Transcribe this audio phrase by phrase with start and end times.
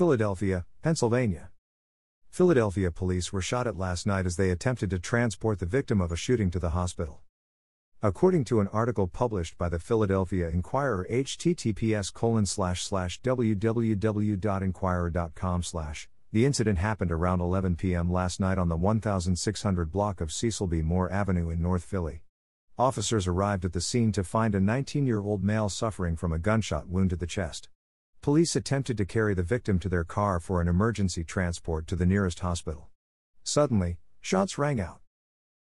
[0.00, 1.50] Philadelphia, Pennsylvania.
[2.30, 6.10] Philadelphia police were shot at last night as they attempted to transport the victim of
[6.10, 7.20] a shooting to the hospital.
[8.00, 12.14] According to an article published by the Philadelphia Inquirer https
[13.22, 15.62] www.inquirer.com
[16.32, 18.10] the incident happened around 11 p.m.
[18.10, 20.80] last night on the 1600 block of Cecil B.
[20.80, 22.22] Moore Avenue in North Philly.
[22.78, 26.38] Officers arrived at the scene to find a 19 year old male suffering from a
[26.38, 27.68] gunshot wound to the chest.
[28.22, 32.04] Police attempted to carry the victim to their car for an emergency transport to the
[32.04, 32.88] nearest hospital.
[33.42, 35.00] Suddenly, shots rang out.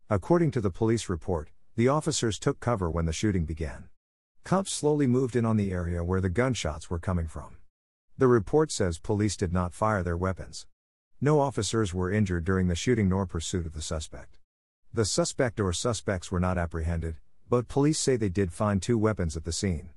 [0.10, 3.90] According to the police report, the officers took cover when the shooting began.
[4.44, 7.58] Cops slowly moved in on the area where the gunshots were coming from.
[8.18, 10.66] The report says police did not fire their weapons.
[11.22, 14.40] No officers were injured during the shooting nor pursuit of the suspect.
[14.92, 19.38] The suspect or suspects were not apprehended, but police say they did find two weapons
[19.38, 19.92] at the scene.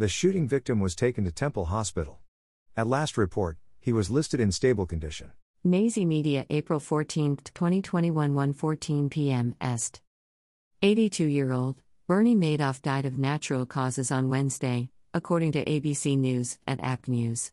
[0.00, 2.20] The shooting victim was taken to Temple Hospital.
[2.76, 5.32] At last report, he was listed in stable condition.
[5.64, 9.56] Nazi Media, April 14, 2021, 1:14 p.m.
[9.60, 10.00] Est.
[10.82, 16.58] 82 year old Bernie Madoff died of natural causes on Wednesday, according to ABC News
[16.64, 17.50] at AP News.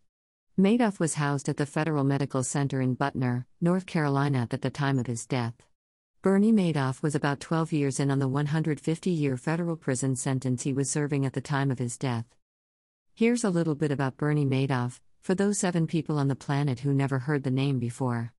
[0.56, 5.00] Madoff was housed at the Federal Medical Center in Butner, North Carolina at the time
[5.00, 5.56] of his death.
[6.26, 10.74] Bernie Madoff was about 12 years in on the 150 year federal prison sentence he
[10.74, 12.26] was serving at the time of his death.
[13.14, 16.96] Here's a little bit about Bernie Madoff, for those seven people on the planet who
[16.96, 18.34] never heard the name before.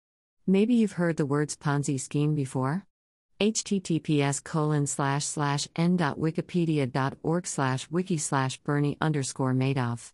[0.48, 2.86] Maybe you've heard the words Ponzi scheme before?
[3.40, 10.12] https colon slash slash n.wikipedia.org slash wiki slash bernie underscore madoff